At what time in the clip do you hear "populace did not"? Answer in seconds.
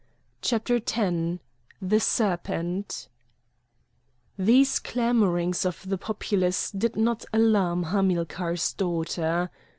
5.99-7.23